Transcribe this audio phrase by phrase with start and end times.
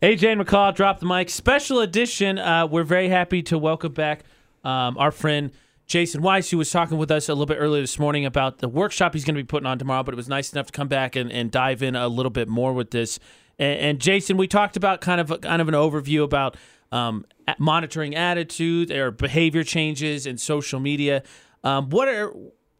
[0.00, 1.28] AJ and McCall drop the mic.
[1.28, 2.38] Special edition.
[2.38, 4.22] Uh, we're very happy to welcome back
[4.62, 5.50] um, our friend
[5.88, 8.68] Jason Weis, who was talking with us a little bit earlier this morning about the
[8.68, 10.04] workshop he's going to be putting on tomorrow.
[10.04, 12.46] But it was nice enough to come back and, and dive in a little bit
[12.46, 13.18] more with this.
[13.58, 16.56] And, and Jason, we talked about kind of kind of an overview about
[16.92, 17.26] um,
[17.58, 21.24] monitoring attitude or behavior changes in social media.
[21.64, 22.32] Um, what are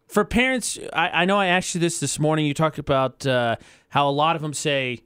[0.07, 0.79] for parents?
[0.93, 2.46] I, I, know I asked you this this morning.
[2.46, 3.57] You talked about uh,
[3.89, 5.00] how a lot of them say,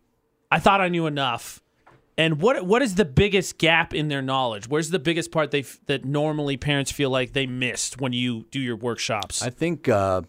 [0.50, 1.61] "I thought I knew enough."
[2.23, 4.68] And what what is the biggest gap in their knowledge?
[4.68, 8.61] Where's the biggest part they that normally parents feel like they missed when you do
[8.61, 9.43] your workshops?
[9.43, 10.22] I think uh,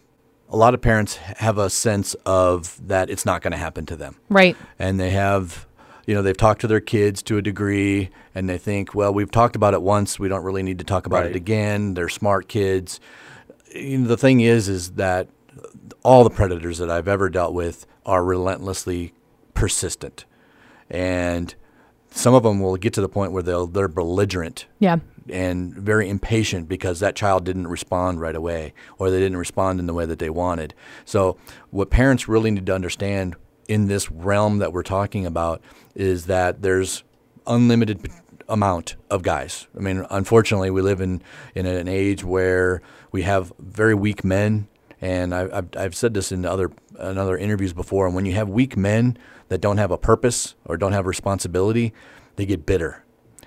[0.50, 3.96] a lot of parents have a sense of that it's not going to happen to
[3.96, 4.58] them, right?
[4.80, 5.68] And they have,
[6.08, 9.32] you know, they've talked to their kids to a degree, and they think, well, we've
[9.32, 11.30] talked about it once, we don't really need to talk about right.
[11.30, 11.94] it again.
[11.94, 13.00] They're smart kids.
[13.72, 15.28] You know, the thing is, is that
[16.02, 19.14] all the predators that I've ever dealt with are relentlessly
[19.54, 20.26] persistent,
[20.90, 21.54] and
[22.14, 24.68] some of them will get to the point where they'll they're belligerent.
[24.80, 24.98] Yeah.
[25.30, 29.88] And very impatient because that child didn't respond right away or they didn't respond in
[29.88, 30.74] the way that they wanted.
[31.06, 31.38] So
[31.72, 33.36] what parents really need to understand
[33.68, 35.62] in this realm that we're talking about
[35.96, 37.04] is that there's
[37.48, 38.06] unlimited
[38.50, 39.68] amount of guys.
[39.76, 41.22] I mean, unfortunately, we live in
[41.56, 44.68] in an age where we have very weak men,
[45.02, 48.06] and I, have I've said this in other in other interviews before.
[48.06, 49.18] And when you have weak men
[49.54, 51.94] that don't have a purpose or don't have responsibility,
[52.38, 53.04] they get bitter.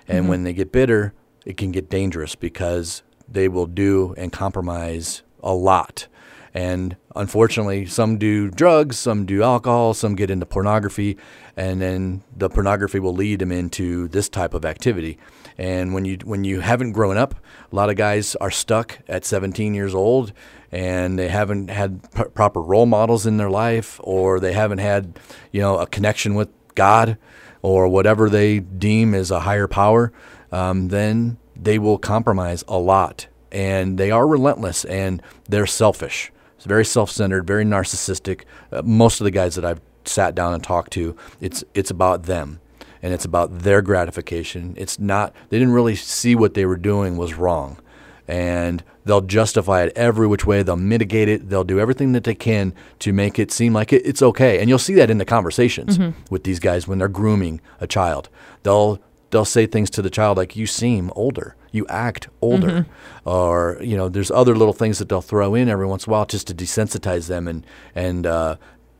[0.07, 0.29] And mm-hmm.
[0.29, 1.13] when they get bitter,
[1.45, 6.07] it can get dangerous because they will do and compromise a lot.
[6.53, 11.17] And unfortunately, some do drugs, some do alcohol, some get into pornography,
[11.57, 15.17] and then the pornography will lead them into this type of activity.
[15.57, 17.33] And when you when you haven't grown up,
[17.71, 20.31] a lot of guys are stuck at 17 years old,
[20.71, 25.19] and they haven't had p- proper role models in their life, or they haven't had
[25.51, 27.17] you know a connection with God,
[27.63, 30.13] or whatever they deem as a higher power.
[30.51, 36.31] Um, then they will compromise a lot, and they are relentless and they're selfish.
[36.55, 38.43] It's very self-centered, very narcissistic.
[38.71, 42.23] Uh, most of the guys that I've sat down and talked to, it's it's about
[42.23, 42.59] them
[43.07, 44.73] and it's about their gratification.
[44.75, 47.77] It's not they didn't really see what they were doing was wrong.
[48.27, 50.61] And they'll justify it every which way.
[50.61, 51.47] They'll mitigate it.
[51.47, 54.59] They'll do everything that they can to make it seem like it, it's okay.
[54.59, 56.19] And you'll see that in the conversations mm-hmm.
[56.29, 58.27] with these guys when they're grooming a child.
[58.63, 61.55] They'll they'll say things to the child like, "You seem older.
[61.71, 63.29] You act older," mm-hmm.
[63.29, 66.11] or you know, there's other little things that they'll throw in every once in a
[66.11, 68.57] while just to desensitize them and and uh,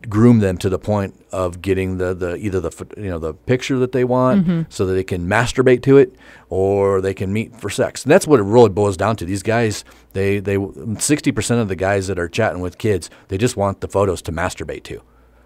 [0.10, 3.78] groom them to the point of getting the, the either the you know the picture
[3.80, 4.62] that they want mm-hmm.
[4.70, 6.16] so that they can masturbate to it
[6.50, 8.04] or they can meet for sex.
[8.04, 9.26] And that's what it really boils down to.
[9.26, 13.58] These guys, they they 60% of the guys that are chatting with kids, they just
[13.58, 15.02] want the photos to masturbate to.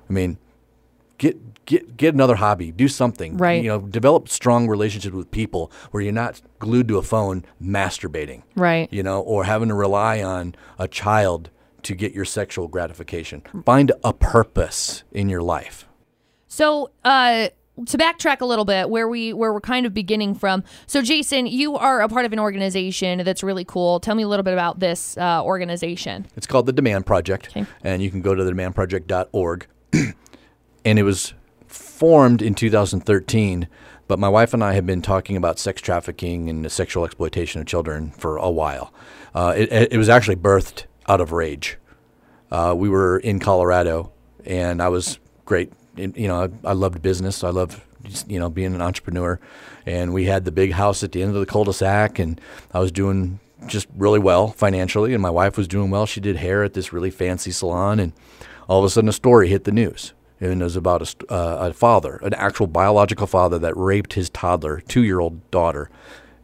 [0.09, 0.37] I mean,
[1.17, 3.37] get get get another hobby, do something.
[3.37, 3.63] Right.
[3.63, 8.43] You know, develop strong relationships with people where you're not glued to a phone masturbating.
[8.55, 8.91] Right.
[8.91, 11.49] You know, or having to rely on a child
[11.83, 13.43] to get your sexual gratification.
[13.65, 15.87] Find a purpose in your life.
[16.47, 17.49] So, uh,
[17.85, 21.47] to backtrack a little bit where we where we're kind of beginning from so jason
[21.47, 24.53] you are a part of an organization that's really cool tell me a little bit
[24.53, 27.65] about this uh, organization it's called the demand project okay.
[27.83, 29.67] and you can go to the demandproject.org
[30.85, 31.33] and it was
[31.67, 33.67] formed in 2013
[34.07, 37.61] but my wife and i have been talking about sex trafficking and the sexual exploitation
[37.61, 38.93] of children for a while
[39.33, 41.77] uh, it, it was actually birthed out of rage.
[42.51, 44.13] Uh, we were in Colorado,
[44.45, 45.73] and I was great.
[45.97, 47.43] You know, I, loved business.
[47.43, 47.81] I loved
[48.27, 49.37] you know being an entrepreneur,
[49.85, 52.39] and we had the big house at the end of the cul-de-sac, and
[52.73, 56.05] I was doing just really well financially, and my wife was doing well.
[56.05, 58.13] She did hair at this really fancy salon, and
[58.69, 61.69] all of a sudden, a story hit the news, and it was about a, uh,
[61.69, 65.89] a father, an actual biological father that raped his toddler, two-year-old daughter,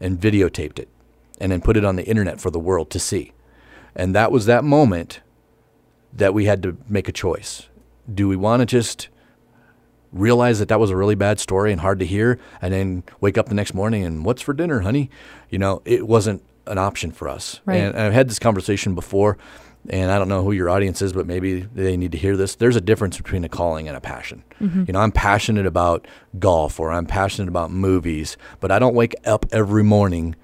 [0.02, 0.90] and videotaped it,
[1.40, 3.32] and then put it on the internet for the world to see.
[3.98, 5.20] And that was that moment
[6.14, 7.68] that we had to make a choice.
[8.12, 9.10] Do we want to just
[10.14, 13.38] realize that that was a really bad story and hard to hear and then wake
[13.38, 15.10] up the next morning and what's for dinner, honey?
[15.50, 17.60] You know, it wasn't an option for us.
[17.66, 17.78] Right.
[17.78, 19.38] And, and I've had this conversation before
[19.90, 22.56] and I don't know who your audience is, but maybe they need to hear this.
[22.56, 24.44] There's a difference between a calling and a passion.
[24.60, 24.84] Mm-hmm.
[24.88, 26.08] You know, I'm passionate about
[26.40, 30.36] golf or I'm passionate about movies, but I don't wake up every morning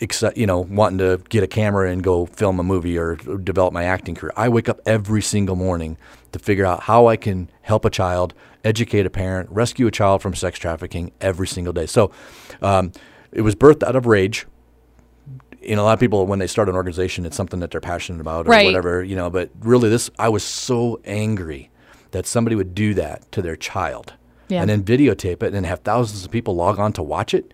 [0.00, 3.72] exci- you know, wanting to get a camera and go film a movie or develop
[3.72, 4.32] my acting career.
[4.36, 5.96] I wake up every single morning
[6.32, 10.22] to figure out how I can help a child, educate a parent, rescue a child
[10.22, 11.86] from sex trafficking every single day.
[11.86, 12.10] So
[12.60, 12.92] um,
[13.32, 14.46] it was birthed out of rage.
[15.62, 17.80] You know, a lot of people when they start an organization, it's something that they're
[17.80, 18.66] passionate about or right.
[18.66, 19.02] whatever.
[19.02, 21.70] You know, but really, this I was so angry
[22.10, 24.12] that somebody would do that to their child
[24.48, 24.60] Yeah.
[24.60, 27.52] and then videotape it and have thousands of people log on to watch it.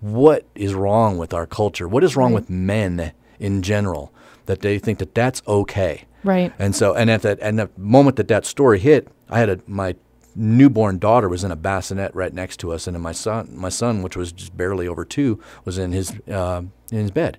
[0.00, 1.88] What is wrong with our culture?
[1.88, 2.42] What is wrong Right.
[2.42, 4.12] with men in general
[4.46, 6.04] that they think that that's okay?
[6.24, 6.52] Right.
[6.58, 9.60] And so, and at that, and the moment that that story hit, I had a,
[9.66, 9.94] my
[10.36, 13.68] newborn daughter was in a bassinet right next to us, and then my son, my
[13.68, 16.62] son, which was just barely over two, was in his uh,
[16.92, 17.38] in his bed,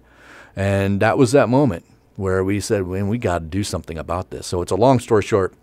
[0.55, 1.85] and that was that moment
[2.15, 4.99] where we said, "Man, we got to do something about this." So it's a long
[4.99, 5.53] story short.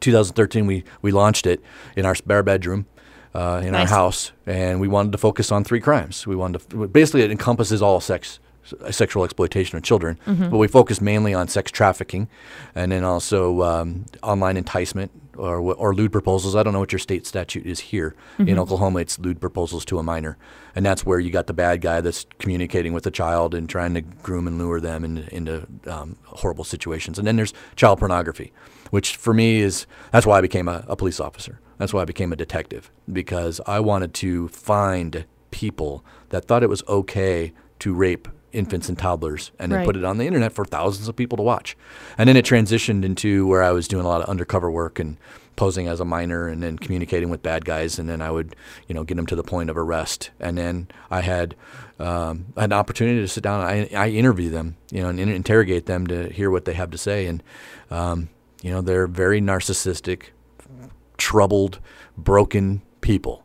[0.00, 1.60] 2013, we we launched it
[1.96, 2.86] in our spare bedroom.
[3.32, 6.26] Uh, in our house, and we wanted to focus on three crimes.
[6.26, 8.40] We wanted to basically it encompasses all sex
[8.90, 12.28] sexual exploitation of children, but we focus mainly on sex trafficking,
[12.74, 16.56] and then also um, online enticement or or lewd proposals.
[16.56, 18.98] I don't know what your state statute is here in Oklahoma.
[18.98, 20.36] It's lewd proposals to a minor,
[20.74, 23.94] and that's where you got the bad guy that's communicating with the child and trying
[23.94, 27.16] to groom and lure them into, into um, horrible situations.
[27.18, 28.52] And then there's child pornography,
[28.90, 31.60] which for me is that's why I became a, a police officer.
[31.80, 36.68] That's why I became a detective because I wanted to find people that thought it
[36.68, 39.86] was okay to rape infants and toddlers and then Right.
[39.86, 41.78] put it on the internet for thousands of people to watch.
[42.18, 45.16] And then it transitioned into where I was doing a lot of undercover work and
[45.56, 48.54] posing as a minor and then communicating with bad guys and then I would,
[48.86, 50.32] you know, get them to the point of arrest.
[50.38, 51.54] And then I had
[51.98, 55.30] um, an opportunity to sit down and I, I interview them, you know, and in-
[55.30, 57.24] interrogate them to hear what they have to say.
[57.24, 57.42] And,
[57.90, 58.28] um,
[58.60, 60.24] you know, they're very narcissistic,
[61.20, 61.78] troubled,
[62.18, 63.44] broken people.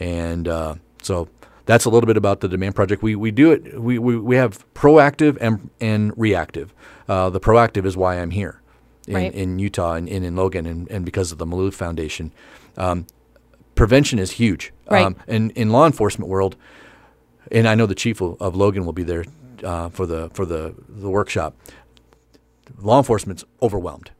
[0.00, 1.28] And uh, so
[1.66, 3.02] that's a little bit about the demand project.
[3.02, 6.72] We, we do it, we, we, we have proactive and, and reactive.
[7.08, 8.62] Uh, the proactive is why I'm here
[9.06, 9.34] in, Right.
[9.34, 12.32] in Utah and, and in Logan and, and because of the Maloof Foundation.
[12.76, 13.06] Um,
[13.74, 14.72] prevention is huge.
[14.90, 15.04] Right.
[15.04, 16.56] Um, and in law enforcement world,
[17.50, 19.24] and I know the chief of, of Logan will be there
[19.64, 21.56] uh, for the for the, the workshop.
[22.80, 24.10] Law enforcement's overwhelmed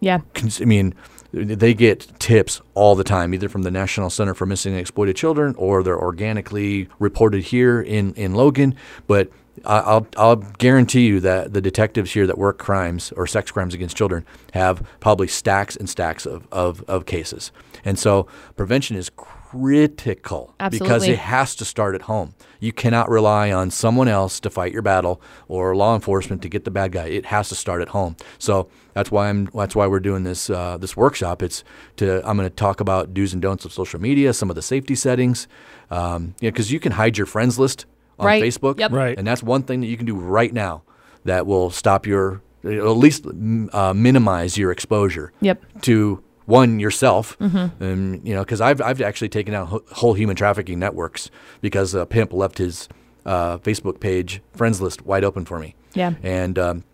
[0.00, 0.20] Yeah.
[0.60, 0.94] I mean,
[1.32, 5.16] they get tips all the time, either from the National Center for Missing and Exploited
[5.16, 8.74] Children or they're organically reported here in, in Logan.
[9.06, 9.30] But
[9.64, 13.74] I- I'll, I'll guarantee you that the detectives here that work crimes or sex crimes
[13.74, 14.24] against children
[14.54, 17.52] have probably stacks and stacks of, of, of cases.
[17.84, 19.10] And so prevention is
[19.50, 20.86] critical Absolutely.
[20.88, 22.34] because it has to start at home.
[22.60, 26.64] You cannot rely on someone else to fight your battle or law enforcement to get
[26.64, 27.06] the bad guy.
[27.06, 28.16] It has to start at home.
[28.38, 29.48] So that's why I'm.
[29.54, 31.42] That's why we're doing this uh, this workshop.
[31.42, 31.64] It's
[31.96, 32.26] to.
[32.28, 34.94] I'm going to talk about do's and don'ts of social media, some of the safety
[34.94, 35.48] settings.
[35.90, 37.86] Um, yeah, because you can hide your friends list
[38.18, 38.42] on Right.
[38.42, 38.92] Facebook, Yep.
[38.92, 39.18] Right.
[39.18, 40.82] and that's one thing that you can do right now
[41.24, 43.26] that will stop your, at least
[43.72, 45.64] uh, minimize your exposure Yep.
[45.82, 47.82] to one yourself, Mm-hmm.
[47.82, 52.06] and you know, because I've I've actually taken out whole human trafficking networks because a
[52.06, 52.88] pimp left his
[53.26, 56.14] uh, Facebook page friends list wide open for me, Yeah.
[56.22, 56.84] and um,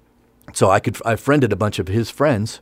[0.52, 2.60] so I could I friended a bunch of his friends,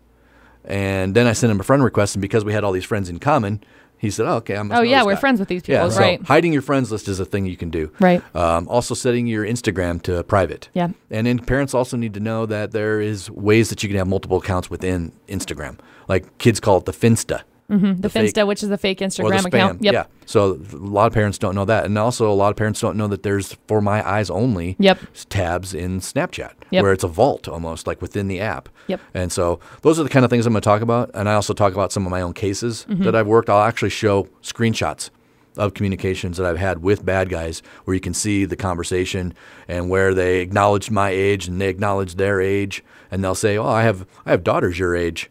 [0.64, 3.08] and then I sent him a friend request, and because we had all these friends
[3.08, 3.62] in common,
[4.04, 6.22] he said, "Oh, okay, I'm." Oh yeah, we're friends with these people, Yeah, so right?
[6.22, 7.90] hiding your friends list is a thing you can do.
[8.00, 8.22] Right.
[8.36, 10.68] Um, also, setting your Instagram to private.
[10.74, 10.88] Yeah.
[11.10, 14.06] And then parents also need to know that there is ways that you can have
[14.06, 15.78] multiple accounts within Instagram.
[16.08, 17.42] Like kids call it the Finsta.
[17.70, 18.00] Mm-hmm.
[18.02, 19.82] The, fake- Finsta, which is the fake Instagram the account.
[19.82, 19.94] Yep.
[19.94, 20.05] Yeah.
[20.26, 21.87] So a lot of parents don't know that.
[21.87, 24.99] And also, a lot of parents don't know that there's for my eyes only Yep.
[25.31, 26.82] tabs in Snapchat Yep.
[26.82, 28.69] where it's a vault almost like within the app.
[28.88, 29.00] Yep.
[29.14, 31.11] And so those are the kind of things I'm going to talk about.
[31.14, 33.05] And I also talk about some of my own cases Mm-hmm.
[33.05, 33.49] that I've worked.
[33.49, 35.08] I'll actually show screenshots
[35.56, 39.32] of communications that I've had with bad guys where you can see the conversation
[39.69, 43.67] and where they acknowledge my age and they acknowledge their age and they'll say, "Oh,
[43.69, 45.31] I have I have daughters your age."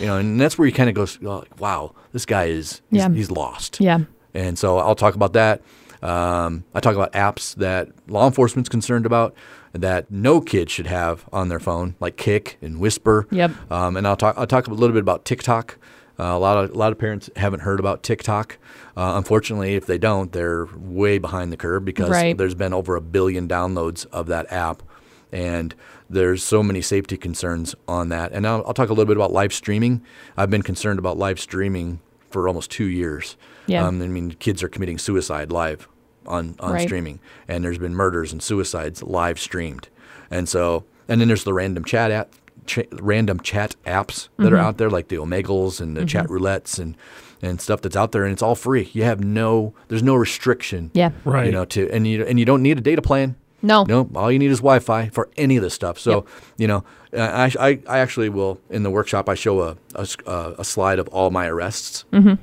[0.00, 2.98] You know, and that's where you kind of go, oh, "Wow, this guy is he's,
[3.00, 3.08] Yeah.
[3.10, 4.00] he's lost." Yeah.
[4.34, 5.62] And so I'll talk about that.
[6.02, 9.34] Um, I talk about apps that law enforcement's concerned about
[9.72, 13.26] that no kid should have on their phone, like Kik and Whisper.
[13.30, 13.50] Yep.
[13.72, 14.36] Um, and I'll talk.
[14.38, 15.76] I'll talk a little bit about TikTok.
[16.20, 18.58] Uh, a lot of a lot of parents haven't heard about TikTok.
[18.96, 22.36] Uh, unfortunately, if they don't, they're way behind the curve because Right.
[22.36, 24.82] there's been over a billion downloads of that app,
[25.32, 25.74] and
[26.10, 28.32] there's so many safety concerns on that.
[28.32, 30.02] And I'll, I'll talk a little bit about live streaming.
[30.36, 33.36] I've been concerned about live streaming for almost two years.
[33.66, 33.86] Yeah.
[33.86, 35.88] Um, I mean, kids are committing suicide live
[36.26, 36.82] on, on Right.
[36.86, 39.88] streaming, and there's been murders and suicides live streamed,
[40.30, 42.32] and so and then there's the random chat app,
[42.66, 44.54] ch- random chat apps that Mm-hmm.
[44.54, 46.96] are out there, like the Omegles and the chat roulettes and
[47.40, 48.90] and stuff that's out there, and it's all free.
[48.92, 50.90] You have no, there's no restriction.
[50.92, 51.12] Yeah.
[51.24, 51.46] Right.
[51.46, 53.36] You know, to and you and you don't need a data plan.
[53.62, 53.84] No.
[53.84, 55.98] No, all you need is Wi-Fi for any of this stuff.
[55.98, 56.24] So,
[56.56, 59.28] you know, I, I, I actually will in the workshop.
[59.28, 62.34] I show a a, s- uh, a slide of all my arrests, mm-hmm.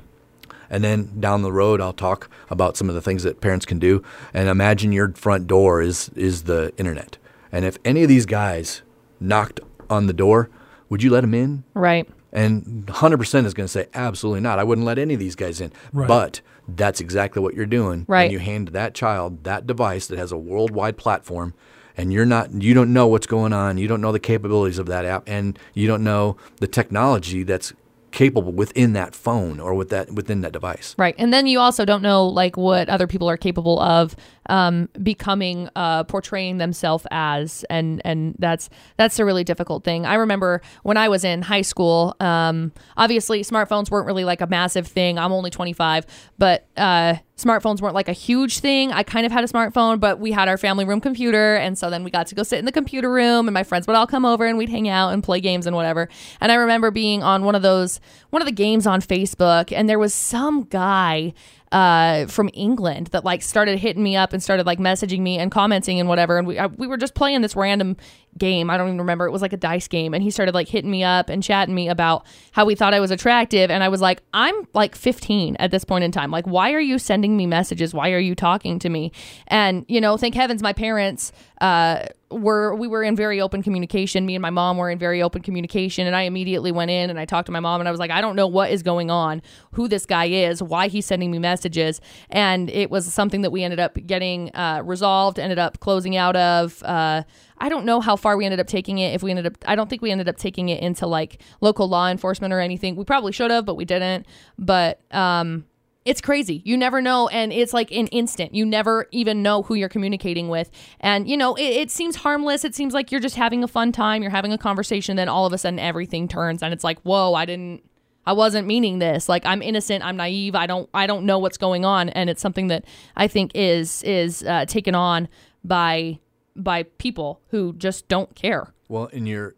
[0.68, 3.78] and then down the road I'll talk about some of the things that parents can
[3.78, 4.02] do.
[4.34, 7.16] And imagine your front door is is the internet,
[7.50, 8.82] and if any of these guys
[9.20, 10.50] knocked on the door,
[10.88, 11.64] would you let them in?
[11.74, 12.08] Right.
[12.32, 14.58] And 100% is going to say, absolutely not.
[14.58, 15.72] I wouldn't let any of these guys in.
[15.92, 16.06] Right.
[16.06, 18.04] But that's exactly what you're doing.
[18.08, 18.24] Right.
[18.24, 21.54] And you hand that child that device that has a worldwide platform
[21.96, 24.86] and you're not you don't know what's going on you don't know the capabilities of
[24.86, 27.72] that app and you don't know the technology that's
[28.12, 31.14] capable within that phone or with that within that device Right.
[31.18, 34.16] And then you also don't know like what other people are capable of
[34.48, 40.06] um, becoming, uh, portraying themselves as, and and that's that's a really difficult thing.
[40.06, 42.16] I remember when I was in high school.
[42.20, 45.18] Um, obviously, smartphones weren't really like a massive thing.
[45.18, 46.06] I'm only 25,
[46.38, 48.92] but uh, smartphones weren't like a huge thing.
[48.92, 51.90] I kind of had a smartphone, but we had our family room computer, and so
[51.90, 54.06] then we got to go sit in the computer room, and my friends would all
[54.06, 56.08] come over, and we'd hang out and play games and whatever.
[56.40, 58.00] And I remember being on one of those
[58.30, 61.34] one of the games on Facebook, and there was some guy
[61.72, 65.50] uh, from England that like started hitting me up and started like messaging me and
[65.50, 66.38] commenting and whatever.
[66.38, 67.96] And we I, we were just playing this random
[68.38, 68.70] game.
[68.70, 69.26] I don't even remember.
[69.26, 71.74] It was like a dice game, and he started like hitting me up and chatting
[71.74, 73.70] me about how he thought I was attractive.
[73.70, 76.30] And I was like, I'm like 15 at this point in time.
[76.30, 77.94] Like, why are you sending me messages?
[77.94, 79.12] Why are you talking to me?
[79.48, 84.26] And you know, thank heavens, my parents uh, were we were in very open communication.
[84.26, 87.18] Me and my mom were in very open communication, and I immediately went in and
[87.18, 89.10] I talked to my mom, and I was like, I don't know what is going
[89.10, 93.50] on, who this guy is, why he's sending me messages, and it was something that
[93.50, 96.82] we ended up getting uh, resolved, ended up closing out of.
[96.82, 97.22] Uh,
[97.58, 99.14] I don't know how far we ended up taking it.
[99.14, 101.88] If we ended up, I don't think we ended up taking it into like local
[101.88, 102.96] law enforcement or anything.
[102.96, 104.26] We probably should have, but we didn't.
[104.58, 105.64] But um,
[106.04, 106.62] it's crazy.
[106.64, 107.28] You never know.
[107.28, 108.54] And it's like an instant.
[108.54, 110.70] You never even know who you're communicating with.
[111.00, 112.64] And, you know, it, it seems harmless.
[112.64, 114.22] It seems like you're just having a fun time.
[114.22, 115.16] You're having a conversation.
[115.16, 117.82] Then all of a sudden everything turns and it's like, whoa, I didn't.
[118.28, 119.28] I wasn't meaning this.
[119.28, 120.04] Like I'm innocent.
[120.04, 120.56] I'm naive.
[120.56, 120.90] I don't.
[120.92, 122.84] I don't know what's going on, and it's something that
[123.16, 125.28] I think is is uh, taken on
[125.62, 126.18] by
[126.62, 128.72] by people who just don't care.
[128.88, 129.54] well and you're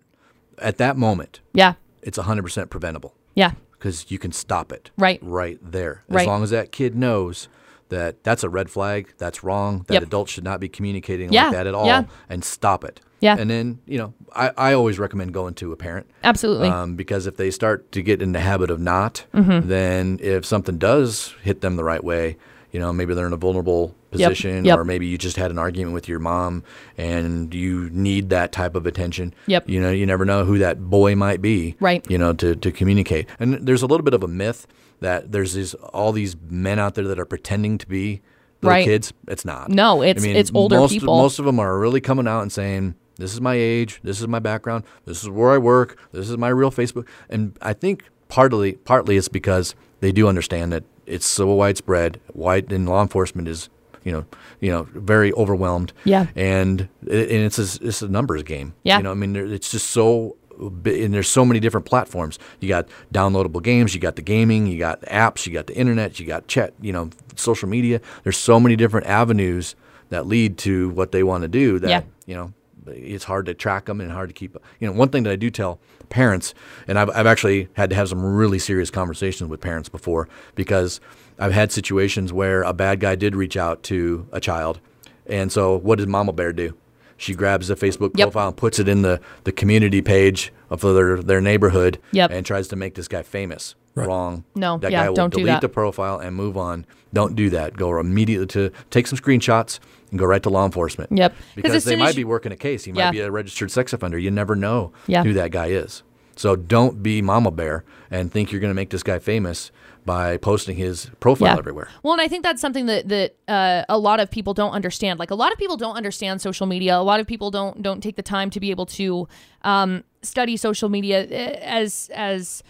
[0.58, 1.74] at that moment Yeah.
[2.02, 3.52] it's 100% preventable Yeah.
[3.72, 5.20] because you can stop it Right.
[5.22, 6.26] right there as Right.
[6.26, 7.48] long as that kid knows
[7.90, 10.02] that that's a red flag that's wrong that Yep.
[10.04, 12.04] adults should not be communicating Yeah, like that at all yeah.
[12.28, 13.36] and stop it Yeah.
[13.38, 16.68] and then you know I, I always recommend going to a parent Absolutely.
[16.68, 19.68] um, because if they start to get in the habit of not, Mm-hmm.
[19.68, 22.36] then if something does hit them the right way,
[22.72, 24.78] you know, maybe they're in a vulnerable position, yep.
[24.78, 26.62] or maybe you just had an argument with your mom
[26.96, 29.34] and you need that type of attention.
[29.46, 29.68] Yep.
[29.68, 31.76] You know, you never know who that boy might be.
[31.80, 32.08] Right.
[32.10, 33.28] You know, to to communicate.
[33.38, 34.66] And there's a little bit of a myth
[35.00, 38.20] that there's these all these men out there that are pretending to be
[38.62, 38.84] little Right.
[38.84, 39.12] kids.
[39.28, 39.70] It's not.
[39.70, 41.16] No, it's- it's older most, people.
[41.16, 44.00] Most of them are really coming out and saying, "This is my age.
[44.02, 44.84] This is my background.
[45.04, 45.96] This is where I work.
[46.12, 50.72] This is my real Facebook." And I think partly, partly it's because they do understand
[50.72, 52.20] that it's so widespread.
[52.32, 53.68] White and law enforcement is,
[54.04, 54.24] you know,
[54.60, 55.92] you know, very overwhelmed.
[56.04, 56.26] Yeah.
[56.36, 58.74] And it, and it's a, it's a numbers game.
[58.82, 58.98] Yeah.
[58.98, 60.36] You know, I mean, it's just so.
[60.60, 62.36] And there's so many different platforms.
[62.58, 66.18] You got downloadable games, you got the gaming, you got apps, you got the internet,
[66.18, 68.00] you got chat, you know, social media.
[68.24, 69.76] There's so many different avenues
[70.08, 72.02] that lead to what they want to do that Yeah.
[72.26, 72.52] you know
[72.94, 74.62] it's hard to track them and hard to keep up.
[74.80, 75.78] you know one thing that i do tell
[76.08, 76.54] parents
[76.86, 81.00] and I've, I've actually had to have some really serious conversations with parents before because
[81.38, 84.80] i've had situations where a bad guy did reach out to a child
[85.26, 86.74] and so what does mama bear do
[87.16, 88.26] she grabs the facebook Yep.
[88.32, 92.30] profile and puts it in the, the community page of their, their neighborhood Yep.
[92.30, 93.74] and tries to make this guy famous
[94.06, 95.60] wrong No, that yeah, guy will don't do delete that.
[95.62, 99.78] the profile and move on don't do that go immediately to take some screenshots
[100.10, 101.34] and go right to law enforcement Yep.
[101.54, 102.84] because as they might as be working a case.
[102.84, 103.06] He Yeah.
[103.06, 104.18] might be a registered sex offender.
[104.18, 105.22] You never know Yeah.
[105.22, 106.02] who that guy is.
[106.36, 109.70] So don't be mama bear and think you're going to make this guy famous
[110.06, 111.88] by posting his profile everywhere.
[112.02, 115.18] Well, and I think that's something that that uh, a lot of people don't understand.
[115.18, 116.96] Like a lot of people don't understand social media.
[116.96, 119.28] A lot of people don't don't take the time to be able to
[119.62, 122.62] um, study social media eh, as as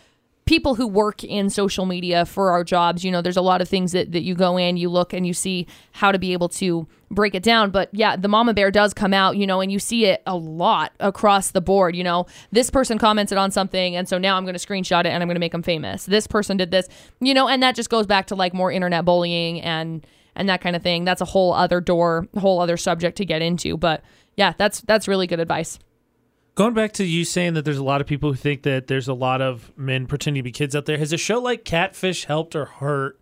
[0.48, 3.04] people who work in social media for our jobs.
[3.04, 5.26] You know, there's a lot of things that that you go in, you look, and
[5.26, 7.70] you see how to be able to break it down.
[7.70, 10.34] But yeah, the mama bear does come out, you know, and you see it a
[10.34, 11.94] lot across the board.
[11.94, 15.08] You know, this person commented on something, and so now I'm going to screenshot it
[15.08, 16.06] and I'm going to make them famous.
[16.06, 16.88] This person did this,
[17.20, 20.62] you know, and that just goes back to like more internet bullying and and that
[20.62, 21.04] kind of thing.
[21.04, 23.76] That's a whole other door, whole other subject to get into.
[23.76, 24.02] But
[24.34, 25.78] yeah, that's that's really good advice.
[26.58, 29.06] Going back to you saying that there's a lot of people who think that there's
[29.06, 30.98] a lot of men pretending to be kids out there.
[30.98, 33.16] Has a show like Catfish helped or hurt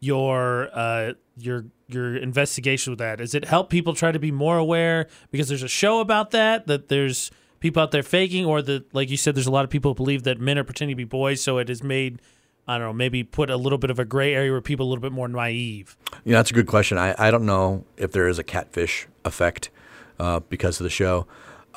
[0.00, 3.20] your uh, your your investigation with that?
[3.20, 6.66] Has it helped people try to be more aware because there's a show about that
[6.66, 9.70] that there's people out there faking, or that like you said, there's a lot of
[9.70, 12.20] people who believe that men are pretending to be boys, so it has made
[12.66, 14.88] I don't know maybe put a little bit of a gray area where people are
[14.88, 15.96] a little bit more naive.
[16.24, 16.98] Know, that's a good question.
[16.98, 19.70] I, I don't know if there is a catfish effect
[20.18, 21.28] uh, because of the show.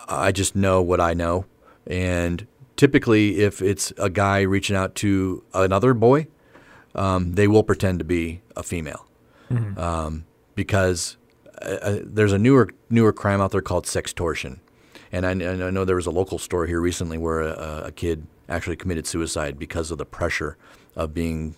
[0.08, 1.46] I just know what I know.
[1.88, 6.28] And typically, if it's a guy reaching out to another boy,
[6.96, 9.06] um, they will pretend to be a female
[9.78, 11.18] um, because
[11.62, 14.60] uh, uh, there's a newer newer crime out there called sextortion,
[15.12, 17.92] and I, and I know there was a local story here recently where a, a
[17.92, 20.58] kid actually committed suicide because of the pressure
[20.96, 21.56] of being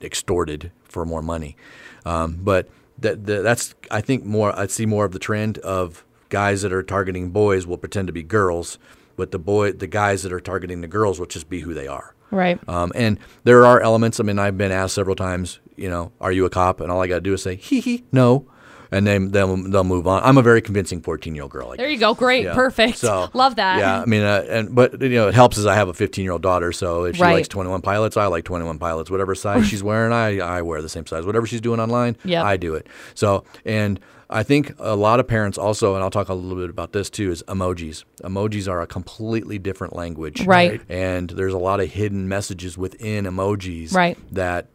[0.00, 1.56] extorted for more money.
[2.04, 2.68] Um, but
[2.98, 6.72] that, that that's I think more I see more of the trend of guys that
[6.72, 8.78] are targeting boys will pretend to be girls,
[9.16, 11.86] but the boy the guys that are targeting the girls will just be who they
[11.86, 12.14] are.
[12.30, 12.58] Right.
[12.68, 14.18] Um, and there are elements.
[14.18, 16.80] I mean, I've been asked several times, you know, are you a cop?
[16.80, 18.46] And all I got to do is say, hee hee, no.
[18.90, 20.22] And then they'll, they'll move on.
[20.22, 21.74] I'm a very convincing 14 year old girl.
[21.76, 22.14] There you go.
[22.14, 22.44] Great.
[22.44, 22.54] yeah.
[22.54, 22.98] Perfect.
[22.98, 23.78] So Love that.
[23.78, 26.22] Yeah, I mean, uh, and but you know, it helps as I have a 15
[26.24, 26.70] year old daughter.
[26.72, 27.32] So if she Right.
[27.34, 29.10] likes 21 pilots, I like 21 pilots.
[29.10, 31.24] Whatever size she's wearing, I I wear the same size.
[31.26, 32.44] Whatever she's doing online, Yep.
[32.44, 32.86] I do it.
[33.14, 36.70] So and I think a lot of parents also, and I'll talk a little bit
[36.70, 38.04] about this too, is emojis.
[38.22, 40.80] Emojis are a completely different language, Right.
[40.88, 44.18] And there's a lot of hidden messages within emojis, Right.
[44.32, 44.66] That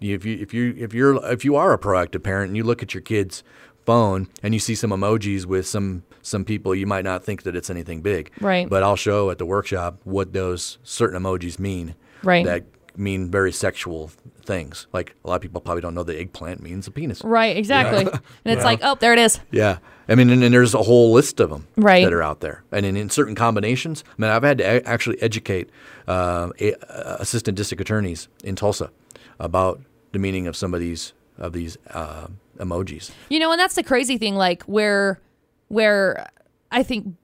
[0.00, 2.82] if you if you if you're if you are a proactive parent and you look
[2.82, 3.42] at your kids
[3.86, 7.54] phone and you see some emojis with some some people you might not think that
[7.56, 8.68] it's anything big Right.
[8.68, 11.94] but i'll show at the workshop what those certain emojis mean
[12.24, 12.44] Right.
[12.44, 12.64] that
[12.98, 14.10] mean very sexual
[14.42, 17.56] things like a lot of people probably don't know the eggplant means a penis Right.
[17.56, 18.04] Exactly.
[18.44, 19.40] And it's like, oh, there it is.
[19.50, 22.04] yeah i mean and, and there's a whole list of them Right.
[22.04, 24.82] that are out there and in, in certain combinations i mean i've had to a-
[24.88, 25.68] actually educate
[26.08, 28.90] uh, a, uh, assistant district attorneys in tulsa
[29.40, 29.80] about
[30.12, 33.82] the meaning of some of these of these uh, emojis You know, and that's the
[33.82, 35.20] crazy thing, like where
[35.68, 36.28] where
[36.70, 37.14] I think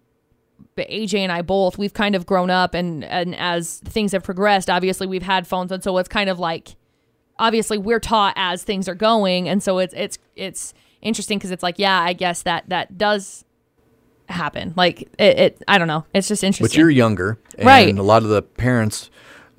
[0.76, 4.68] AJ and I both we've kind of grown up and and as things have progressed,
[4.70, 6.76] obviously we've had phones and so it's kind of like
[7.38, 11.62] obviously we're taught as things are going and so it's it's it's interesting because it's
[11.62, 13.44] like yeah, I guess that that does
[14.28, 14.72] happen.
[14.76, 16.04] Like it, it I don't know.
[16.14, 16.64] It's just interesting.
[16.64, 17.98] But you're younger, and Right.
[17.98, 19.10] a lot of the parents,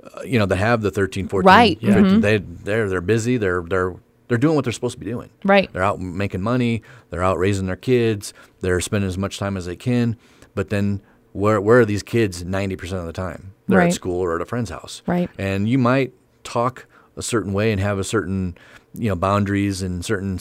[0.03, 1.79] uh, you know, that have the 13, 14, Right.
[1.81, 3.37] 15, they they're they're busy.
[3.37, 3.95] They're they're
[4.29, 5.29] they're doing what they're supposed to be doing.
[5.43, 5.71] Right.
[5.73, 6.81] They're out making money.
[7.09, 8.33] They're out raising their kids.
[8.61, 10.17] They're spending as much time as they can.
[10.55, 13.53] But then where where are these kids 90% of the time?
[13.67, 13.87] They're Right.
[13.87, 15.01] at school or at a friend's house.
[15.07, 15.29] Right.
[15.37, 16.13] And you might
[16.43, 16.85] talk
[17.15, 18.55] a certain way and have a certain,
[18.93, 20.39] you know, boundaries and certain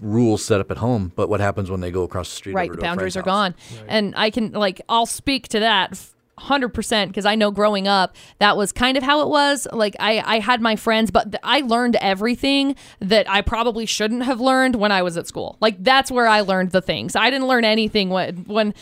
[0.00, 1.12] rules set up at home.
[1.16, 2.54] But what happens when they go across the street?
[2.54, 3.84] right over the to boundaries are friend's gone house?
[3.88, 5.92] and i can like i'll speak to that
[6.38, 10.20] 100% because i know growing up that was kind of how it was like i
[10.36, 14.74] i had my friends but th- i learned everything that i probably shouldn't have learned
[14.76, 17.62] when i was at school like that's where i learned the things i didn't learn
[17.64, 18.72] anything when when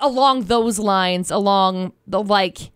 [0.00, 2.70] along those lines along the like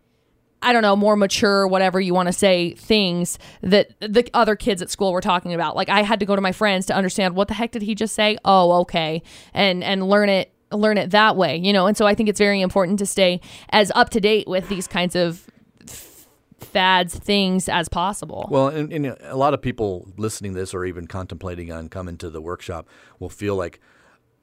[0.63, 4.83] I don't know, more mature, whatever you want to say, things that the other kids
[4.83, 5.75] at school were talking about.
[5.75, 7.95] Like I had to go to my friends to understand what the heck did he
[7.95, 8.37] just say?
[8.45, 9.23] Oh, okay.
[9.55, 11.87] And and learn it learn it that way, you know.
[11.87, 14.87] And so I think it's very important to stay as up to date with these
[14.87, 15.47] kinds of
[16.59, 18.47] fads things as possible.
[18.51, 22.17] Well, and, and a lot of people listening to this or even contemplating on coming
[22.19, 22.87] to the workshop
[23.19, 23.81] will feel like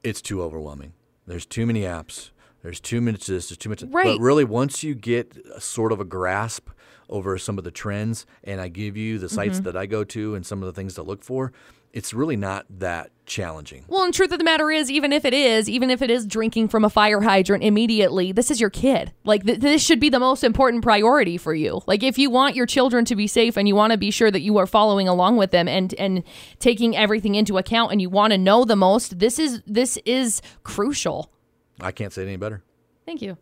[0.02, 0.94] it's too overwhelming.
[1.26, 2.30] There's too many apps.
[2.68, 3.48] There's too much to this.
[3.48, 3.82] There's too much.
[3.82, 4.04] Right.
[4.04, 6.68] But really, once you get a sort of a grasp
[7.08, 9.34] over some of the trends, and I give you the Mm-hmm.
[9.36, 11.50] sites that I go to and some of the things to look for,
[11.94, 13.86] it's really not that challenging.
[13.88, 16.26] Well, and truth of the matter is, even if it is, even if it is
[16.26, 19.12] drinking from a fire hydrant immediately, this is your kid.
[19.24, 21.80] Like, th- this should be the most important priority for you.
[21.86, 24.30] Like, if you want your children to be safe and you want to be sure
[24.30, 26.22] that you are following along with them and and
[26.58, 30.42] taking everything into account, and you want to know the most, this is this is
[30.64, 31.32] crucial.
[31.80, 32.62] I can't say it any better.
[33.06, 33.36] Thank you.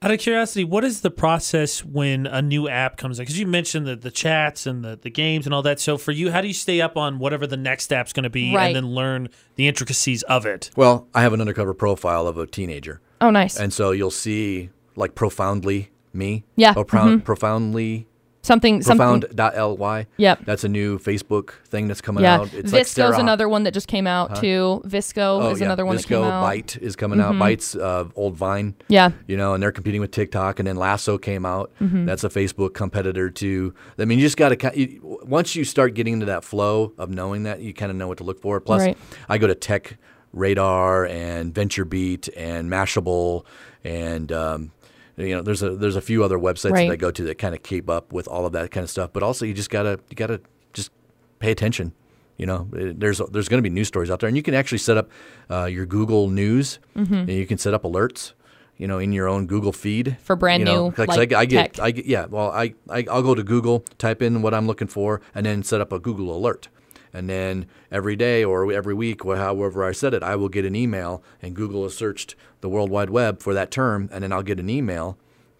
[0.00, 3.22] Out of curiosity, what is the process when a new app comes in?
[3.24, 5.80] Because you mentioned the, the chats and the, the games and all that.
[5.80, 8.30] So for you, how do you stay up on whatever the next app's going to
[8.30, 8.66] be Right.
[8.66, 10.70] and then learn the intricacies of it?
[10.76, 13.00] Well, I have an undercover profile of a teenager.
[13.20, 13.58] Oh, nice.
[13.58, 16.44] And so you'll see like profoundly me.
[16.56, 17.18] Yeah, oh, Or pro- mm-hmm.
[17.20, 18.06] profoundly
[18.42, 19.20] something something.
[19.20, 20.06] profound.ly.
[20.16, 20.40] Yep.
[20.44, 22.54] That's a new Facebook thing that's coming Yeah, out.
[22.54, 24.82] It's like VSCO's Sarah- another one that just came out too.
[24.86, 25.66] VSCO Oh, is yeah.
[25.66, 26.44] another one VSCO, that came out.
[26.54, 26.60] Mm-hmm.
[26.78, 27.34] Byte is coming out.
[27.34, 28.74] Byte's uh, old Vine.
[28.88, 29.10] Yeah.
[29.26, 31.72] You know, and they're competing with TikTok, and then Lasso came out.
[31.80, 32.06] Mm-hmm.
[32.06, 33.74] That's a Facebook competitor too.
[33.98, 37.42] I mean, you just got to once you start getting into that flow of knowing
[37.44, 38.60] that, you kind of know what to look for.
[38.60, 38.98] Plus, Right.
[39.28, 39.96] I go to Tech
[40.32, 43.44] Radar and VentureBeat and Mashable,
[43.84, 44.72] and um,
[45.18, 46.86] you know, there's a there's a few other websites Right.
[46.88, 48.90] that I go to that kind of keep up with all of that kind of
[48.90, 49.12] stuff.
[49.12, 50.40] But also, you just gotta you gotta
[50.72, 50.90] just
[51.38, 51.92] pay attention.
[52.36, 54.54] You know, It- there's there's going to be news stories out there, and you can
[54.54, 55.10] actually set up
[55.50, 56.78] uh, your Google News.
[56.96, 57.14] Mm-hmm.
[57.14, 58.32] And you can set up alerts.
[58.76, 61.44] You know, in your own Google feed For brand you know, new, like, I, I
[61.46, 61.80] get, tech.
[61.84, 62.26] I get, yeah.
[62.26, 65.64] Well, I, I I'll go to Google, type in what I'm looking for, and then
[65.64, 66.68] set up a Google alert.
[67.12, 70.64] And then every day or every week, or however I said it, I will get
[70.64, 74.32] an email, and Google has searched the World Wide Web for that term, and then
[74.32, 75.16] I'll get an email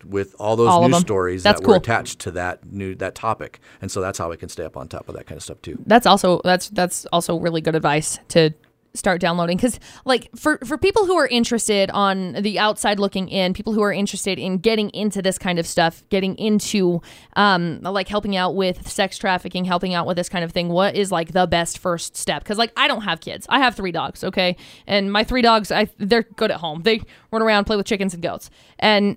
[0.07, 1.83] with all those All news stories That's that were cool.
[1.83, 4.87] attached to that new that topic, and so that's how I can stay up on
[4.89, 5.83] top of that kind of stuff too.
[5.87, 8.55] that's also that's that's also really good advice to
[8.99, 9.57] start downloading.
[9.57, 13.83] Because like for for people who are interested on the outside looking in people who
[13.83, 17.01] are interested in getting into this kind of stuff getting into
[17.37, 20.95] um like helping out with sex trafficking helping out with this kind of thing what
[20.95, 22.43] is like the best first step?
[22.43, 23.47] Because like i don't have kids.
[23.49, 24.57] I have three dogs okay?
[24.87, 26.83] And my three dogs i they're good at home.
[26.83, 28.51] They run around play with chickens and goats.
[28.79, 29.17] And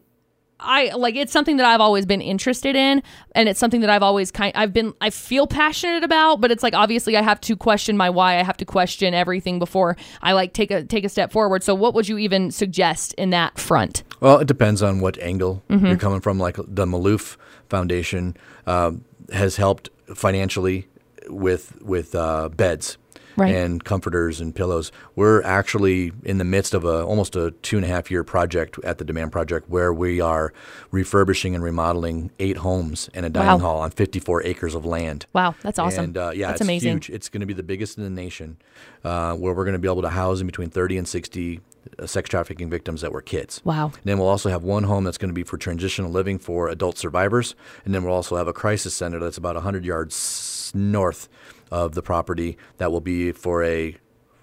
[0.62, 3.02] I like it's something that I've always been interested in
[3.34, 6.64] and it's something that I've always kind I've been I feel passionate about but it's
[6.64, 10.34] like obviously I have to question my why I have to question everything before I
[10.34, 13.58] like take a take a step forward so what would you even suggest in that
[13.58, 15.86] front Well, it depends on what angle Mm-hmm.
[15.88, 16.38] you're coming from.
[16.38, 17.38] Like the Maloof
[17.70, 18.36] Foundation
[18.68, 20.88] um, has helped financially
[21.28, 22.98] with with uh, beds
[23.38, 23.54] Right.
[23.56, 24.92] and comforters and pillows.
[25.16, 28.78] We're actually in the midst of a almost a two and a half year project
[28.84, 30.54] at the Demand Project where we are
[30.92, 33.74] refurbishing and remodeling eight homes and a dining Wow.
[33.74, 35.26] hall on 54 acres of land.
[35.34, 37.10] wow that's awesome And uh, yeah, that's it's amazing huge.
[37.10, 38.58] It's going to be the biggest in the nation,
[39.04, 41.60] uh, where we're going to be able to house in between 30 and 60
[41.98, 43.62] uh, sex trafficking victims that were kids.
[43.64, 43.86] Wow.
[43.88, 46.68] And then we'll also have one home that's going to be for transitional living for
[46.70, 51.28] adult survivors, and then we'll also have a crisis center that's about 100 yards north
[51.72, 53.96] of the property that will be for a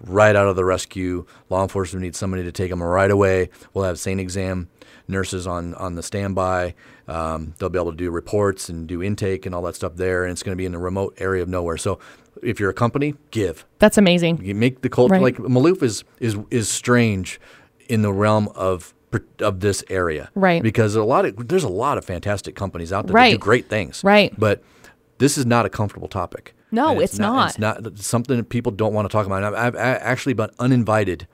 [0.05, 1.25] right out of the rescue.
[1.49, 3.49] Law enforcement needs somebody to take them right away.
[3.73, 4.69] We'll have SANE Exam
[5.07, 6.75] nurses on, on the standby.
[7.07, 10.23] Um, they'll be able to do reports and do intake and all that stuff there.
[10.23, 11.77] And it's going to be in a remote area of nowhere.
[11.77, 11.99] So
[12.41, 13.65] if you're a company, give.
[13.79, 15.21] that's amazing You make the culture Right.
[15.21, 17.39] like Maloof is is is strange
[17.89, 18.93] in the realm of
[19.41, 20.61] of this area, Right.
[20.61, 23.67] Because a lot of there's a lot of fantastic companies out there that do great
[23.67, 24.33] things, Right.
[24.39, 24.63] But
[25.17, 26.53] this is not a comfortable topic.
[26.71, 27.49] No, And it's not.
[27.49, 29.43] It's not something that people don't want to talk about.
[29.43, 31.27] I've, I've actually been uninvited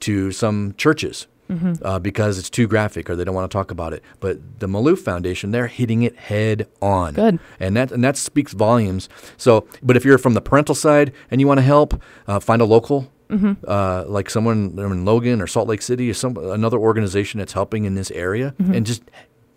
[0.00, 1.26] to some churches.
[1.50, 1.82] Mm-hmm.
[1.82, 4.02] Uh, because it's too graphic or they don't want to talk about it.
[4.20, 7.14] But the Maloof Foundation, they're hitting it head on.
[7.14, 7.38] Good.
[7.58, 9.08] And that and that speaks volumes.
[9.38, 12.60] So, but if you're from the parental side and you want to help, uh, find
[12.60, 13.52] a local, Mm-hmm.
[13.66, 17.84] uh, like someone in Logan or Salt Lake City or some another organization that's helping
[17.86, 18.74] in this area, Mm-hmm.
[18.74, 19.02] and just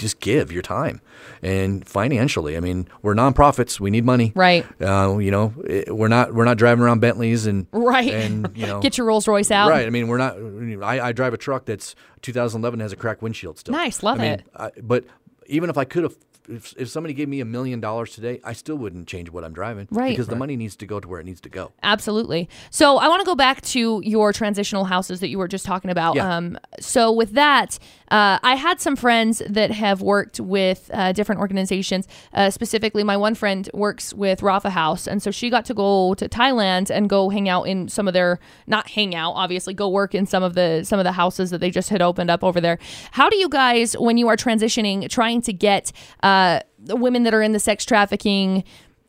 [0.02, 1.00] just give your time
[1.42, 2.58] and financially.
[2.58, 4.66] I mean, we're nonprofits; we need money, Right.
[4.82, 8.14] Uh, you know, it, we're not we're not driving around Bentleys and Right.
[8.14, 9.88] and you know get your Rolls Royce out Right.
[9.88, 10.36] I mean, we're not.
[10.84, 13.72] I, I drive a truck that's 2011 has a cracked windshield still.
[13.74, 14.44] Nice, love I mean, it.
[14.56, 15.06] I, but
[15.48, 16.16] even if I could have,
[16.48, 19.54] if, if somebody gave me a million dollars today, I still wouldn't change what I'm
[19.54, 19.88] driving.
[19.92, 20.10] Right.
[20.10, 21.72] Because the money needs to go to where it needs to go.
[21.84, 22.50] Absolutely.
[22.70, 25.92] So I want to go back to your transitional houses that you were just talking
[25.92, 26.16] about.
[26.16, 26.36] Yeah.
[26.36, 27.78] Um, so with that,
[28.10, 32.08] uh, I had some friends that have worked with uh, different organizations.
[32.34, 36.14] Uh, specifically, my one friend works with Rapha House, and so she got to go
[36.16, 39.88] to Thailand and go hang out in some of their not hang out, obviously, go
[39.88, 42.44] work in some of the some of the houses that they just had opened up
[42.44, 42.80] over there.
[43.12, 46.31] How do you guys, when you are transitioning, trying to get uh,
[46.80, 48.64] the women that are in the sex trafficking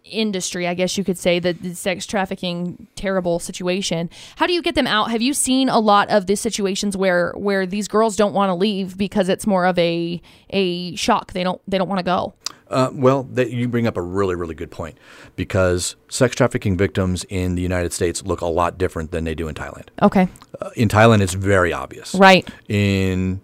[0.04, 4.10] industry, I guess you could say, the, the sex trafficking terrible situation.
[4.36, 5.10] How do you get them out?
[5.10, 8.54] Have you seen a lot of these situations where where these girls don't want to
[8.54, 11.32] leave because it's more of a a shock.
[11.32, 12.34] They don't they don't want to go.
[12.68, 14.96] Uh, well, that, you bring up a really, really good point
[15.36, 19.46] because sex trafficking victims in the United States look a lot different than they do
[19.46, 19.88] in Thailand.
[20.00, 20.26] Okay.
[20.58, 22.14] Uh, in Thailand, it's very obvious.
[22.14, 22.48] Right.
[22.68, 23.42] In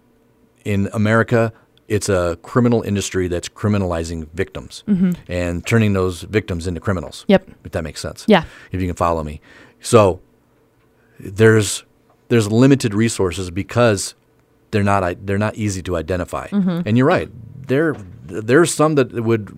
[0.65, 1.53] in America,
[1.89, 4.83] it's a criminal industry that's criminalizing victims
[5.27, 7.21] and turning those victims into criminals.
[7.23, 7.31] Mm-hmm.
[7.31, 7.49] Yep.
[7.65, 8.23] If that makes sense.
[8.27, 8.43] Yeah.
[8.71, 9.41] If you can follow me.
[9.81, 10.21] So
[11.19, 11.83] there's
[12.29, 14.15] there's limited resources because
[14.71, 16.47] they're not they're not easy to identify.
[16.47, 16.81] Mm-hmm.
[16.85, 17.29] And you're right.
[17.67, 19.49] There there's some that would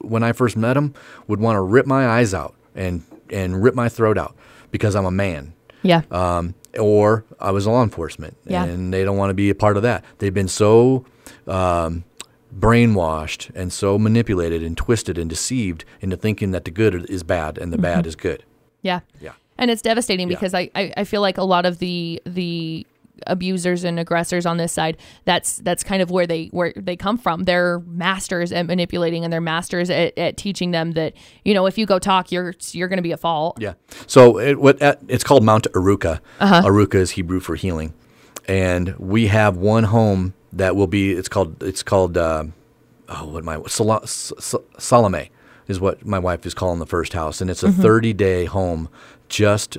[0.00, 0.94] when I first met them
[1.26, 4.34] would want to rip my eyes out and and rip my throat out
[4.70, 6.02] because I'm a man Yeah.
[6.10, 8.64] um, or I was law enforcement, Yeah.
[8.64, 10.04] and they don't want to be a part of that.
[10.18, 11.04] They've been so
[11.46, 12.04] um,
[12.58, 17.58] brainwashed and so manipulated and twisted and deceived into thinking that the good is bad
[17.58, 17.82] and the Mm-hmm.
[17.82, 18.44] bad is good.
[18.82, 19.00] Yeah.
[19.20, 19.32] Yeah.
[19.58, 20.36] And it's devastating Yeah.
[20.36, 22.86] because I, I, I feel like a lot of the the
[23.26, 27.18] abusers and aggressors on this side that's that's kind of where they where they come
[27.18, 31.12] from they're masters at manipulating and they're masters at, at teaching them that
[31.44, 33.74] you know if you go talk you're you're going to be at fault Yeah.
[34.06, 36.20] So it, what uh, it's called Mount Arukah.
[36.40, 36.62] Uh-huh.
[36.64, 37.92] Arukah is Hebrew for healing,
[38.48, 41.12] and we have one home that will be.
[41.12, 41.62] It's called.
[41.62, 42.16] It's called.
[42.16, 42.44] Uh,
[43.08, 45.30] oh, what my Sala, S- S- Salome
[45.68, 47.82] is what my wife is calling the first house, and it's a Mm-hmm.
[47.82, 48.88] 30 day home.
[49.28, 49.78] Just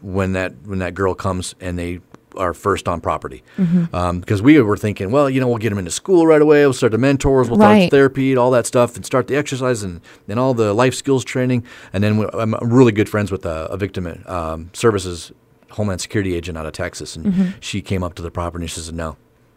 [0.00, 2.00] when that when that girl comes and they
[2.36, 4.18] are first on property, Mm-hmm.
[4.20, 6.60] because we were thinking, well, you know, we'll get them into school right away.
[6.64, 7.48] We'll start the mentors.
[7.50, 7.90] We'll start Right.
[7.90, 11.24] therapy, and all that stuff, and start the exercise and, and all the life skills
[11.24, 11.62] training.
[11.92, 15.30] And then we, I'm really good friends with a, a victim um, services
[15.72, 17.48] Homeland Security agent out of Texas, and Mm-hmm.
[17.60, 19.16] she came up to the property and she said, "No,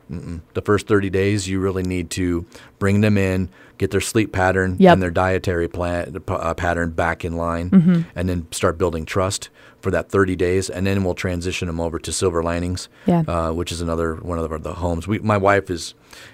[0.09, 2.45] The first 30 days, you really need to
[2.79, 4.93] bring them in, get their sleep pattern Yep.
[4.93, 8.01] and their dietary plan, uh, pattern back in line, Mm-hmm.
[8.15, 9.49] and then start building trust
[9.85, 10.67] for that 30 days.
[10.67, 13.21] And then we'll transition them over to Silver Linings, Yeah.
[13.27, 15.07] uh, which is another one of the, the homes.
[15.07, 15.93] We, my wife is,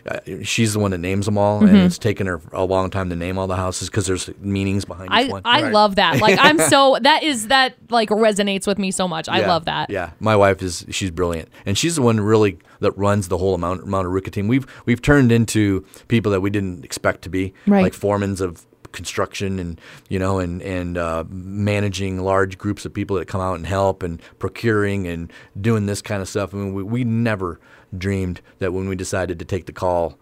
[0.09, 1.67] uh, she's the one that names them all, Mm-hmm.
[1.75, 4.85] and it's taken her a long time to name all the houses because there's meanings
[4.85, 5.41] behind each I, one.
[5.43, 5.73] I Right.
[5.73, 6.21] love that.
[6.21, 9.27] Like I'm so that is that like resonates with me so much.
[9.27, 9.89] I Yeah, love that.
[9.89, 13.57] Yeah, my wife is she's brilliant, and she's the one really that runs the whole
[13.57, 14.47] Mount Mount Arukah team.
[14.47, 17.83] We've we've turned into people that we didn't expect to be, Right.
[17.83, 23.17] like foremans of construction and you know and and uh, managing large groups of people
[23.17, 26.53] that come out and help and procuring and doing this kind of stuff.
[26.53, 27.59] I mean, we, we never
[27.97, 30.17] dreamed that when we decided to take the call,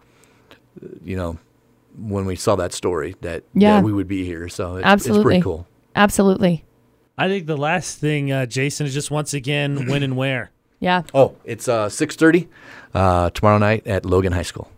[1.04, 1.38] you know,
[1.98, 3.76] when we saw that story that, Yeah.
[3.78, 4.48] that we would be here.
[4.50, 5.24] So it's, it's Absolutely.
[5.24, 5.68] pretty cool.
[5.96, 6.64] Absolutely.
[7.18, 10.52] I think the last thing, uh, Jason, is just once again when and where.
[10.80, 11.04] Yeah.
[11.14, 12.48] Oh, it's uh, six thirty
[12.94, 14.70] uh, tomorrow night at Logan High School.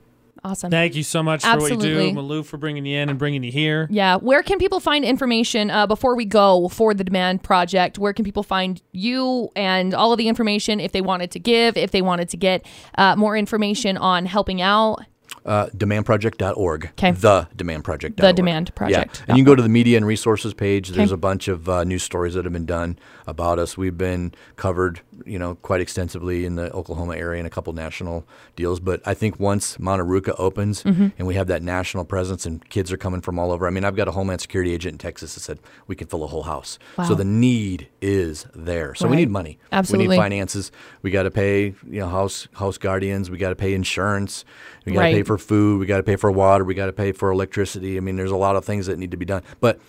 [0.43, 0.71] Awesome.
[0.71, 3.43] Thank you so much for what you do, Maloof, for bringing you in and bringing
[3.43, 3.87] you here.
[3.91, 4.15] Yeah.
[4.15, 7.99] Where can people find information uh, before we go for the Demand Project?
[7.99, 11.77] Where can people find you and all of the information if they wanted to give,
[11.77, 12.65] if they wanted to get
[12.97, 15.05] uh, more information on helping out?
[15.43, 16.91] Uh, demandproject.org.
[16.95, 17.11] 'Kay.
[17.11, 18.17] The demandproject.
[18.17, 19.19] The Demand Project.
[19.19, 19.25] Yeah.
[19.29, 20.89] And you can go to the media and resources page.
[20.89, 23.77] There's a bunch of uh, news stories that have been done about us.
[23.77, 28.25] We've been covered, you know, quite extensively in the Oklahoma area and a couple national
[28.55, 28.79] deals.
[28.79, 31.07] But I think once Mount Arukah opens Mm-hmm.
[31.17, 33.67] and we have that national presence and kids are coming from all over.
[33.67, 36.23] I mean, I've got a Homeland Security agent in Texas that said we can fill
[36.23, 36.79] a whole house.
[36.97, 37.05] Wow.
[37.05, 38.93] So the need is there.
[38.95, 39.57] So we need money.
[39.71, 40.07] Absolutely.
[40.07, 40.71] We need finances.
[41.01, 43.29] We got to pay, you know, house house guardians.
[43.29, 44.43] We got to pay insurance.
[44.85, 45.15] We got to Right.
[45.15, 45.79] pay for food.
[45.79, 46.63] We got to pay for water.
[46.63, 47.97] We got to pay for electricity.
[47.97, 49.43] I mean, there's a lot of things that need to be done.
[49.59, 49.79] But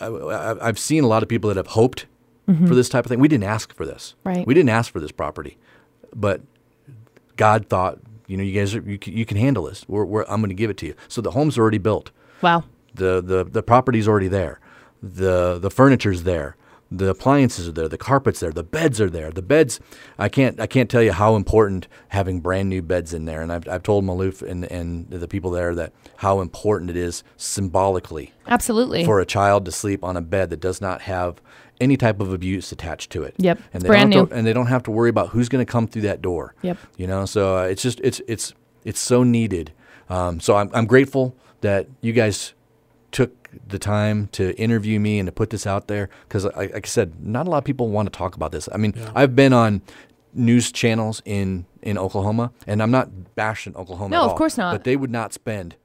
[0.00, 2.06] I- I've seen a lot of people that have hoped
[2.46, 3.18] for this type of thing.
[3.18, 4.14] We didn't ask for this.
[4.20, 4.28] Mm-hmm.
[4.38, 4.46] Right.
[4.46, 5.58] We didn't ask for this property,
[6.14, 6.42] but
[7.36, 9.84] God thought, you know, you guys, are, you, can, you can handle this.
[9.88, 10.94] We're, we're, I'm going to give it to you.
[11.08, 12.10] So the home's already built
[12.42, 12.62] Wow.
[12.94, 14.60] the the the property's already there.
[15.02, 16.56] The the furniture's there.
[16.90, 17.88] The appliances are there.
[17.88, 18.52] The carpets there.
[18.52, 19.32] The beds are there.
[19.32, 19.80] The beds,
[20.18, 23.42] I can't I can't tell you how important having brand new beds in there.
[23.42, 27.24] And I've I've told Maloof and and the people there that how important it is
[27.36, 29.04] symbolically Absolutely.
[29.04, 31.40] for a child to sleep on a bed that does not have
[31.80, 33.34] any type of abuse attached to it.
[33.38, 34.26] Yep, And they brand new.
[34.26, 36.54] To, and they don't have to worry about who's going to come through that door.
[36.62, 36.78] Yep.
[36.96, 39.72] You know, so uh, it's just it's it's it's so needed.
[40.08, 42.54] Um, so I'm I'm grateful that you guys
[43.10, 46.88] took the time to interview me and to put this out there because, like I
[46.88, 48.68] said, not a lot of people want to talk about this.
[48.72, 49.82] I mean, I've been on
[50.34, 54.10] news channels in in Oklahoma, and I'm not bashing Oklahoma.
[54.10, 54.72] No, at of all, course not.
[54.72, 55.76] But they would not spend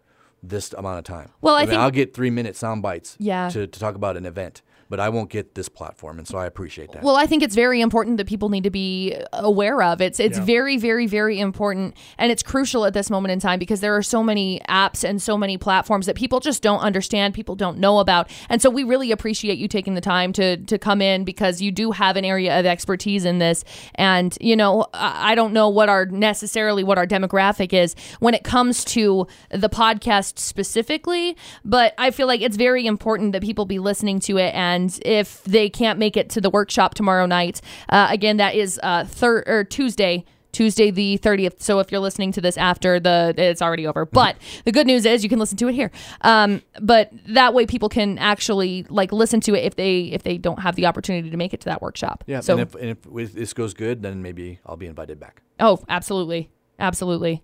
[0.44, 1.30] this amount of time.
[1.42, 3.50] Well, I mean, think- I'll get three minute sound bites Yeah.
[3.50, 6.46] to, to talk about an event, but I won't get this platform, and so I
[6.46, 7.02] appreciate that.
[7.02, 10.02] Well, I think it's very important that people need to be aware of.
[10.02, 10.44] It's it's Yeah.
[10.44, 14.04] very very very important and it's crucial at this moment in time because there are
[14.04, 18.00] so many apps and so many platforms that people just don't understand, people don't know
[18.00, 18.30] about.
[18.50, 21.72] And so we really appreciate you taking the time to to come in because you
[21.72, 23.64] do have an area of expertise in this
[23.96, 28.34] and you know, I I don't know what our necessarily what our demographic is when
[28.34, 33.66] it comes to the podcast specifically, but I feel like it's very important that people
[33.66, 34.54] be listening to it.
[34.54, 38.80] And if they can't make it to the workshop tomorrow night, uh, again, that is
[38.84, 40.26] uh, third or Tuesday.
[40.52, 41.62] Tuesday the 30th.
[41.62, 44.06] So if you're listening to this after the it's already over.
[44.06, 45.92] But the good news is you can listen to it here.
[46.22, 50.38] Um, but that way people can actually like listen to it if they if they
[50.38, 52.26] don't have the opportunity to make it to that workshop.
[52.28, 55.42] yeah, So and if, and if this goes good, then maybe I'll be invited back.
[55.62, 56.50] oh, absolutely.
[56.80, 57.44] Absolutely.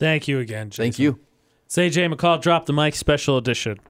[0.00, 0.82] Thank you again, Jason.
[0.84, 1.20] Thank you.
[1.68, 3.80] Say Jay McCall, drop the mic, special edition.